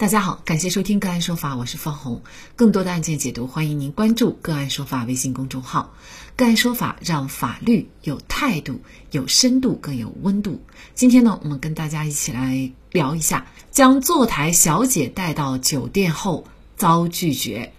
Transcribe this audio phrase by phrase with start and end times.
[0.00, 2.22] 大家好，感谢收听个案说法，我是方红。
[2.56, 5.92] 更多的案件解读，欢迎您关注个案说法微信公众号。
[6.36, 10.62] 个案说法让法律有态度、有深度、更有温度。
[10.94, 16.46] 今天呢，我们跟大家一起来聊一下，将坐台小姐带到酒店后
[16.78, 17.74] 遭拒绝，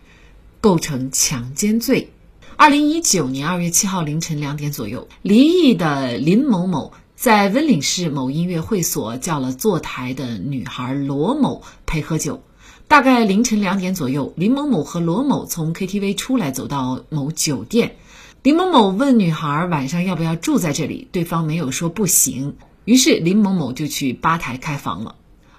[0.59, 2.11] 构成强奸罪。
[2.55, 6.93] 二零一九年二月七号凌晨两点左右，离异的林某某。
[7.21, 12.41] 在温岭市某音乐会所叫了坐台的女孩罗某陪喝酒，
[12.87, 17.97] 大概凌晨两点左右，林某某和罗某从 KTV 出来，走到某酒店。
[18.41, 25.13] 林某某问女孩晚上要不要住在这里，对方没有说不行，于是林某某就去吧台开房了。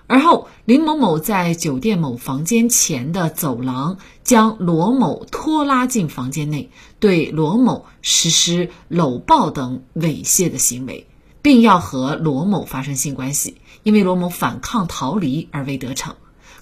[0.09, 11.07] 而后，林某某在酒店某房间前的走廊将罗某拖拉进房间内，对罗某实施搂抱等猥亵的行为。
[11.43, 16.15] 并要和罗某发生性关系，因为罗某反抗逃离而未得逞。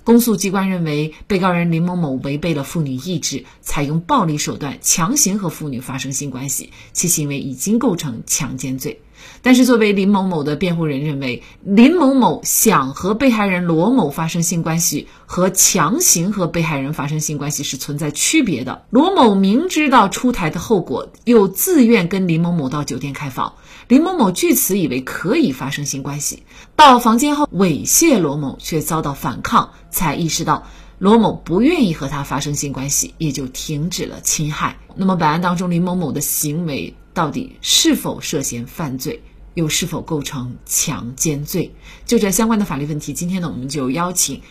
[0.03, 9.03] 公诉机关认为，被告人林某某违背了妇女意志，采用暴力手段强行和妇女发生性关系，其行为已经构成强奸罪。
[9.43, 18.83] 但是，作为林某某的辩护人认为，林某某想和被害人罗某发生性关系和强行和被害人发生性关系是存在区别的。
[18.91, 23.55] 罗某明知道出台的后果，又自愿跟林某某到酒店开房，
[23.89, 26.43] 林某某据此以为可以发生性关系，
[26.77, 30.65] 到房间后猥亵罗某，却遭到反抗，才意识到
[30.99, 34.77] 罗某不愿意和他发生性关系，也就停止了侵害。
[34.97, 39.23] 那么，本案当中林某某的行为到底是否涉嫌犯罪？
[39.55, 41.75] 又是否构成强奸罪？
[42.07, 44.43] 就这相关的法律问题，今天呢，我们就邀请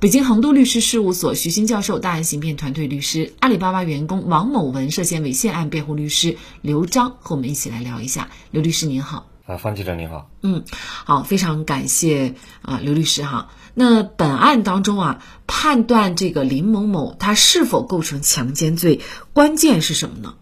[0.00, 8.30] 北京恒都律师事务所徐新教授、大案刑辩团队律师、阿里巴巴员工王某文涉嫌猥亵案辩护律师刘章和我们一起来聊一下。
[8.50, 10.64] 刘律师您好，啊，方记者您好，嗯，
[11.04, 13.48] 好，非常感谢啊，刘律师哈。
[13.74, 19.00] 那本案当中啊，判断这个林某某他是否构成强奸罪，
[19.32, 20.34] 关键是什么呢？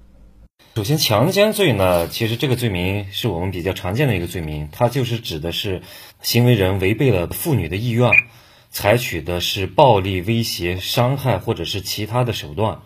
[0.81, 5.83] 首先，强奸罪呢，其实这个罪名是我们比较常见的一个罪名，它就是指的是
[6.23, 8.11] 行为人违背了妇女的意愿，
[8.71, 12.81] 采取的是暴力、威胁、伤害或者是其他的手段，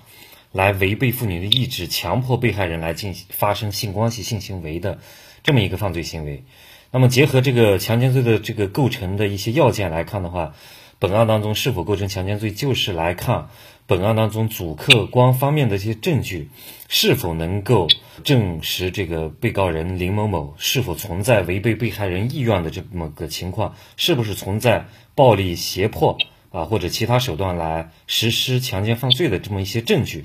[0.51, 4.99] 来违背妇女的意志，强迫被害人来进行发生性关系、性行为的
[5.45, 6.43] 这么一个犯罪行为。
[6.91, 10.57] 那么，结合这个强奸罪的这个构成的一些要件来看的话，
[11.05, 13.51] 本案当中是否构成强奸罪，就是来看。
[13.87, 16.49] 本案当中主客观方面的一些证据，
[16.89, 17.89] 是否能够
[18.23, 26.17] 证实这个被告人林某某是否存在违背被害人意愿的这么个情况，是不是存在暴力胁迫
[26.51, 30.25] 啊或者其他手段来实施强奸犯罪的这么一些证据，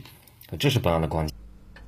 [0.59, 1.35] 这是本案的关键。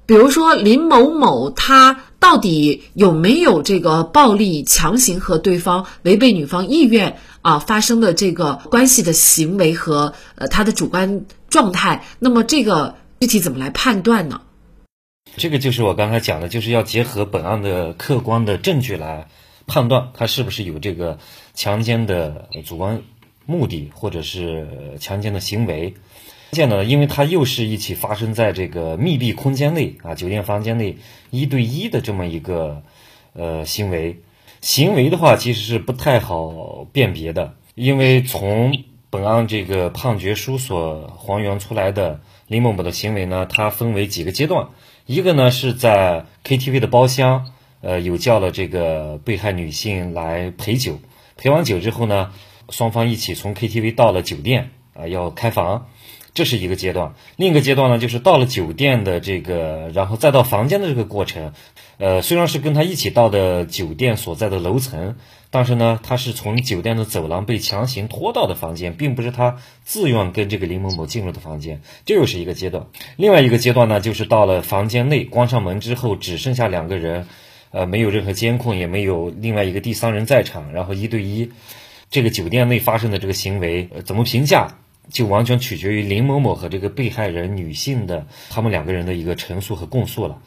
[0.06, 11.26] 比如说林某某他到底有没有这个暴力强行和对方违背女方意愿啊发生的这个关系的行为和呃他的主观。
[11.52, 14.40] 状态，那么这个具体怎么来判断呢？
[15.36, 19.28] 这个就是我刚才讲的，就是要结合本案的客观的证据来
[19.68, 21.20] 判断他是不是有这个
[21.54, 23.02] 强奸的主观
[23.46, 24.66] 目的，或者是
[24.98, 25.94] 强奸的行为。
[26.52, 30.98] 现呢，因为它又是一起发生在这个密闭空间内啊，酒店房间内
[31.30, 32.84] 一对一的这么一个
[33.34, 34.20] 呃行为，
[34.60, 44.68] 行为的话其实是不太好辨别的，因为从本案这个判决书所还原出来的林某某的行为呢，它分为几个阶段。
[45.06, 47.52] 一个呢是在 KTV 的包厢，
[47.82, 51.00] 呃，有叫了这个被害女性来陪酒，
[51.38, 52.32] 陪完酒之后呢，
[52.70, 55.88] 双方一起从 KTV 到了酒店，啊，要开房。
[56.34, 61.52] 这是一个阶段，另一个阶段呢，就是到了酒店的这个，然后再到房间的这个过程，
[61.98, 65.18] 呃，虽然是跟他一起到的酒店所在的楼层，
[65.50, 72.86] 但是呢，他是从酒店的走廊被强行拖到的房间，并不是他自愿跟这个林某某进入的房间，这又是一个阶段。
[73.18, 77.28] 另外一个阶段呢，就是到了房间内，关上门之后，只剩下两个人，
[77.72, 81.52] 呃，没有任何监控，也没有另外一个第三人在场，然后一对一，
[82.10, 84.78] 这个酒店内发生的这个行为，呃，怎么评价？
[85.12, 90.40] 就完全取决于林某某和这个被害人女性的他们两个人的一个陈述和供述了。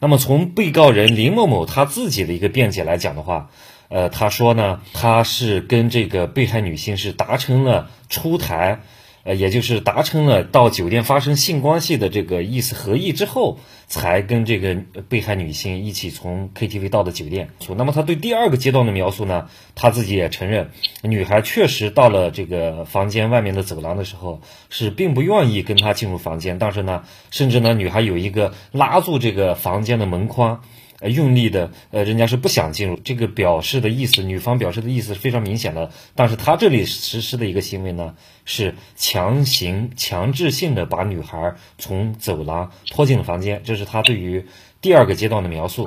[0.00, 3.50] 那么从被告人林某某他自己的一个辩解来讲的话，
[3.88, 8.80] 呃，他说呢，他是跟这个被害女性是达成了出台。
[9.22, 14.76] 呃，也就是达成了到酒店发生性关系的这个意思合意之后，才跟这个
[15.08, 17.50] 被害女性一起从 KTV 到的酒店。
[17.76, 20.70] 那么他对第二个阶段的描述呢，他自己也承认，
[21.02, 24.40] 女孩确实到了这个房间外面的走廊的时候，
[24.70, 30.62] 是并不愿意跟他进入房间，但是呢，甚至呢，女孩有一个拉住这个房间的门框，
[31.00, 35.90] 呃用力的，呃人家是不想进入，这个表示的意思，女方表示的意思是非常明显的。
[36.14, 38.14] 但是他这里实施的一个行为呢，
[38.44, 44.46] 是强行、强制性的把女孩从走廊拖进了房间，这是他对于
[44.80, 45.86] 第二个阶段的描述。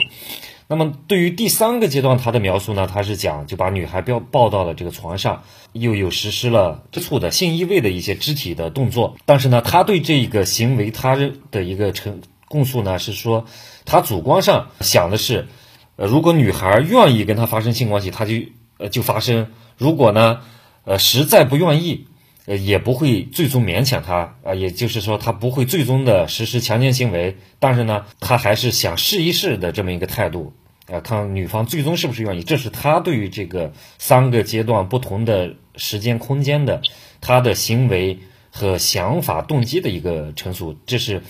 [0.65, 5.43] 那么对于第三个阶段，他的描述呢，他是讲就把女孩抱抱到了这个床上，
[5.73, 9.17] 又有实施了吃醋的性意味的一些肢体的动作。
[9.25, 11.15] 但是呢，他对这个行为他
[11.51, 13.45] 的一个陈供述呢，是说
[13.85, 15.47] 他主观上想的是，
[15.95, 18.33] 呃，如果女孩愿意跟他发生性关系，他就
[18.77, 19.45] 呃就发生；
[19.77, 20.41] 如果呢，
[20.85, 22.07] 呃实在不愿意，
[22.45, 27.37] 呃也不会最终勉强他啊，也就是说他不会最终的实施强奸行为。
[27.59, 30.53] 但是呢，他还是想试一试的这么一个态度。
[30.91, 36.81] 啊，看女方最终是不是愿意，这是他对于这个三个阶段不同的时间空间的
[37.21, 38.19] 他的行为
[38.51, 40.77] 和想法动机的一个陈述。
[40.85, 41.23] 这是，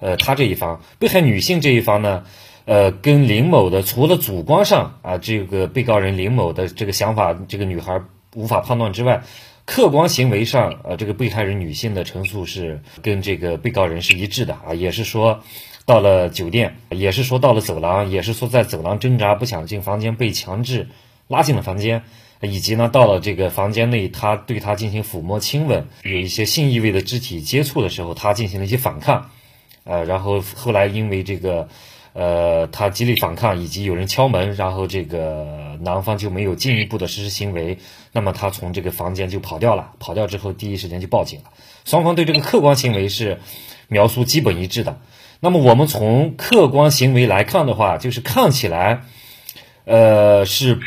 [0.00, 2.24] 呃，他这一方被害女性这一方呢，
[2.64, 8.00] 呃，跟林某的除了主观上啊，这个被告人林某的这个想法，这个女孩
[8.34, 9.22] 无法判断之外，
[9.64, 15.42] 客观行为上，呃，这个被害人女性的陈述是跟这个被告人是一致的啊，也是说。
[15.86, 20.86] 到了酒店，也是说到了走廊，也是说在走廊挣扎不想进房间，被强制
[21.26, 22.04] 拉进了房间，
[22.42, 29.30] 以及呢到了这个房间内，他对他进行抚摸、亲吻，有一些性意味的肢体接触的时候，他进行了一些反抗，
[29.90, 31.68] 呃，然后后来因为这个，
[32.12, 37.76] 呃，他极力反抗，以及有人敲门，然后这个男方就没有进一步的实施行为，
[38.12, 41.46] 那么他从这个房间就跑掉了，跑掉之后第一时间就报警了，
[41.84, 43.40] 双方对这个客观行为是
[43.88, 45.00] 描述基本一致的。
[45.40, 49.02] 那么我们从客观行为来看的话，就是看起来，
[49.86, 50.78] 呃，是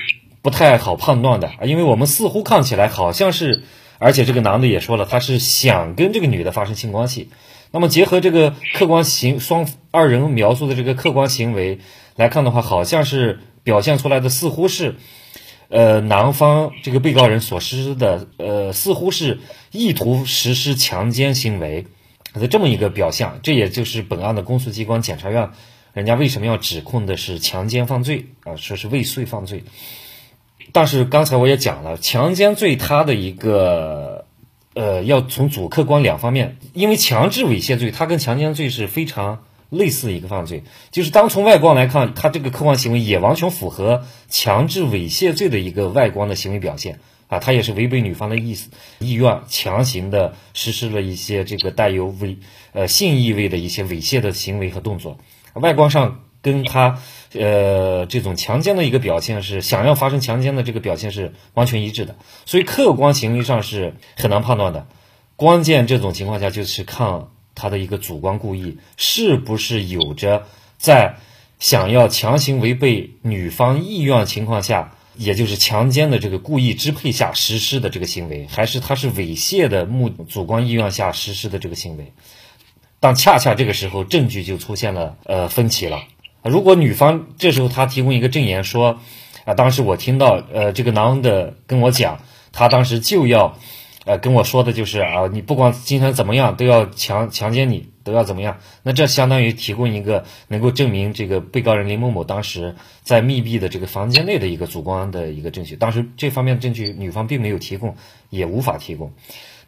[0.42, 3.64] 不太好判断的，因为我们似乎看起来好像是，
[3.98, 7.30] 而且这个男的也说了，他是想跟这个女的发生性关系。
[7.74, 11.80] 那么结合这个客观行双二人描述的这个客观行为
[12.16, 14.96] 来看的话，好像是表现出来的似乎是，
[15.70, 19.40] 呃，男方这个被告人所实施的，呃，似乎是
[19.72, 21.88] 意图实施强奸行为。
[22.34, 25.52] 的这么一个表象，这也就是本案的公诉机关检察院，
[25.94, 28.56] 人家为什么要指控的是强奸犯罪啊？
[28.56, 29.64] 说是未遂犯罪。
[30.72, 34.26] 但是刚才我也讲了，强奸罪它的一个
[34.74, 47.00] 呃，要从主客观两方面，因为强制猥亵罪它跟强奸罪是非常类似的一个犯罪，就是当从外观来看，它这个客观行为也完全符合强制猥亵罪的一个外观的行为表现。
[47.30, 52.38] 啊，它也是违背女方的意思、意愿，强行的实施了一些这个带有猥
[52.74, 55.18] 呃性意味的一些猥亵的行为和动作，
[55.54, 57.00] 外观上跟他
[57.34, 64.86] 呃这种强奸的一个表现是想要发生强奸的这个表现是完全一致的，所以客观行为上是很难判断的。
[65.36, 70.46] 关键这种情况下就是看他的一个主观故意是不是有着
[70.78, 71.16] 在
[71.58, 74.94] 想要强行违背女方意愿情况下。
[75.16, 82.14] 也就是强奸的这个故意支配下实施的这个行为，还是他是猥亵的目主观意愿下实施的这个行为？
[83.00, 86.02] 但恰恰这个时候证据就出现了呃分歧了。
[86.44, 89.00] 如果女方这时候她提供一个证言说，
[89.46, 92.20] 啊，当时我听到呃这个男的跟我讲，
[92.52, 93.58] 他当时就要。
[94.06, 98.58] 呃，跟我说的就是啊，你不管今天怎么样，都要强强奸你，都要怎么样？
[98.84, 105.78] 那这相当于提供一个能够证明这个被告人林某某当时在密闭的这个房间内的一个主观的一个证据。
[105.78, 107.96] 当时这方面的证据女方并没有提供，
[108.30, 109.14] 也无法提供。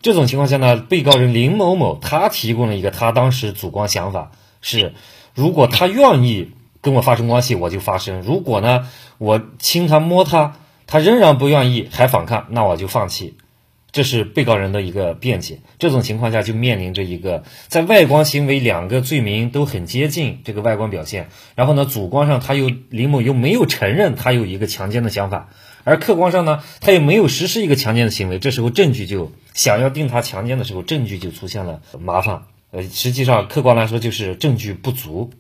[0.02, 4.94] 这种情况下呢，被告人林某某他提供了一个他当时主观想法是：
[5.34, 6.52] 如果他愿意
[6.86, 8.88] 跟我发生关系，我就发生；如果呢，
[9.18, 13.34] 我亲他摸他，他仍然不愿意还反抗，那我就放弃。
[13.92, 25.50] 这是被告人的一个辩解，这种情况下就面临着一个在外观行为两个罪名都很接近这个外观表现，然后呢主观上他又林某又没有承认他有一个强奸的想法，
[25.86, 35.32] 而客观上呢他也没有实施一个强奸的行为，这时候证据就想要定他强奸的时候，证据就出现了麻烦，呃，实际上客观来说就是证据不足，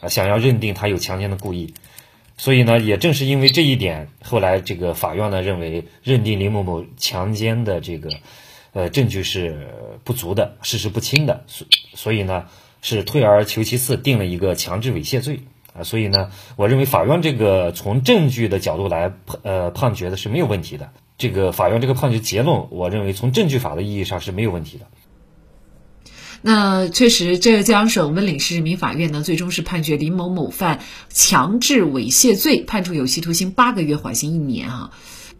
[0.00, 1.74] 啊，想要认定他有强奸的故意。
[2.38, 8.10] 所以呢，也正是因为这一点，后来这个法院呢认为认定林某某强奸的这个，
[8.74, 9.68] 呃，证据是
[10.04, 12.44] 不足的，事实不清的，所所以呢
[12.82, 15.40] 是退而求其次，定了一个强制猥亵罪
[15.72, 15.82] 啊。
[15.82, 20.92] 所以呢，我认为法院这个从证据的角度来判呃判决的是没有问题的。
[21.16, 24.86] 这个法院这个判决结论，我认为从证据法的意义上是没有问题的。
[26.42, 30.80] 那确实，浙江省温岭市人民法院呢，最终是判决林某某犯
[31.12, 34.90] 强制猥亵罪，判处有期徒刑八个月，缓刑一年啊。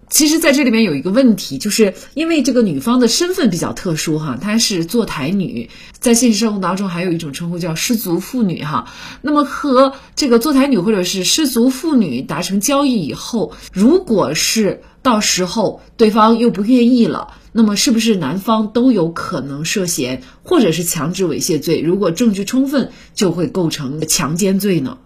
[0.09, 8.87] 其实，在这里面有一个问题，就是因为这个女方的身份比较特殊哈，她是坐台女，在现实生活当中还有一种称呼叫失足妇女哈。
[9.21, 21.81] 那么和这个坐台女或者是失足妇女达成交易以后，如果是到时候对方又不愿意了，那么是不是男方都有可能涉嫌或者是强制猥亵罪？
[21.81, 24.99] 如果证据充分，就会构成强奸罪呢？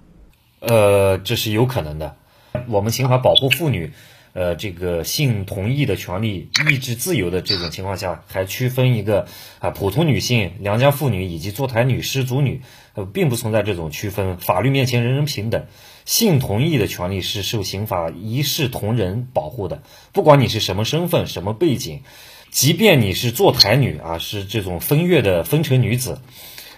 [0.58, 2.16] 呃，这是有可能的。
[2.68, 3.92] 我们刑法保护妇女。
[4.32, 9.26] 呃，这个性同意的权利、意志自由的这种情况下，还区分一个
[9.58, 12.62] 啊，普通女性、良家妇女以及坐台女、失足女，
[12.94, 14.36] 呃，并不存在这种区分。
[14.36, 15.66] 法律面前人人平等，
[16.04, 19.82] 性同意的权利是受刑法一视同仁保护的。
[20.12, 22.02] 不管你是什么身份、什么背景，
[22.50, 26.20] 即便你是坐台女啊，是这种风月的风尘女子，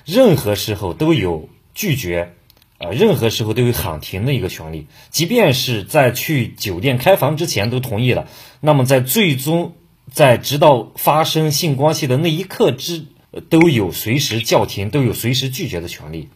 [0.04, 2.34] 任何时候都有拒绝。
[2.78, 8.26] 啊，任何时候都有喊停的一个权利，即便是在去酒店开房之前都同意了，
[8.60, 9.76] 那么在最终
[10.10, 13.04] 在直到发生性关系的那一刻之，
[13.48, 16.28] 都有随时叫停、都有随时拒绝的权利。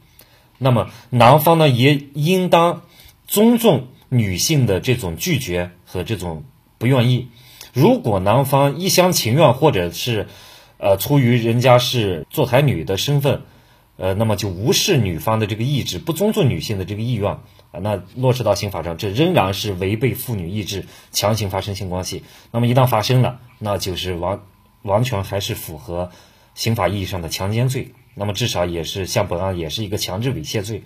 [0.58, 2.82] 那么男方呢，也应当
[3.26, 6.44] 尊重女性的这种拒绝和这种
[6.78, 7.26] 不愿意。
[7.76, 10.28] 如果男方一厢情愿，或者是
[10.78, 13.42] 呃出于人家是坐台女的身份。
[13.98, 22.22] 呃，那么就无视女方的这个意志，不尊重女性的这个意愿啊，那落实到刑法上，这仍然是违背妇女意志，强行发生性关系。
[22.50, 24.40] 那么一旦发生了，那就是完
[24.82, 26.10] 完全还是符合
[26.54, 27.94] 刑法意义上的强奸罪。
[28.14, 30.82] 那么至少也是像本案也是一个强制猥亵罪。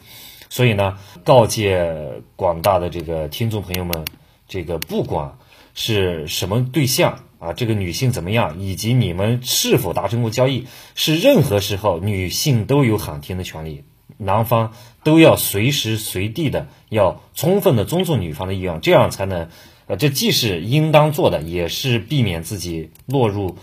[0.48, 4.04] 所以呢，告诫广大的这个听众朋友们，
[4.46, 5.36] 这个不管
[5.74, 7.24] 是什么对象。
[7.40, 13.82] 啊，这个女性怎么样，以及你们是否达成过交易，是任何时候女性都有喊停的权利，
[14.18, 14.74] 男方
[15.04, 19.48] 都要随时随地的要充分的尊重女方的意愿，这样才能，
[19.86, 23.56] 呃，这既是应当做的，也是避免自己落入，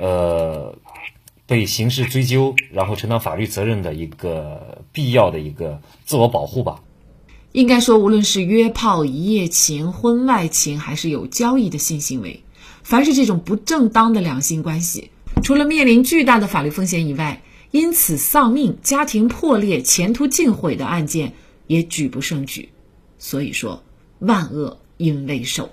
[0.00, 0.76] 呃，
[1.46, 6.82] 被刑事追究，然后承担法律责任的一个必要的一个自我保护吧。
[7.52, 12.42] 应该说，无论是约炮、一夜情、婚外情，还是有交易的性行为。
[12.82, 15.10] 凡是这种不正当的两性关系，
[15.42, 21.34] 除了面临巨大的法律风险以外，因此丧命、家庭破裂、前途尽毁的案件
[21.66, 22.70] 也举不胜举。
[23.18, 23.84] 所以说，
[24.18, 25.70] 万恶因为首。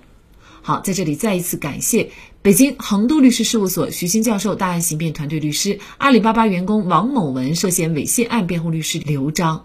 [0.62, 2.10] 好，在这里再一次感谢
[2.42, 9.64] 北京恒都律师事务所徐新教授、大案刑辩团队律师、阿里巴巴员工王某文涉嫌猥亵案辩护律师刘章。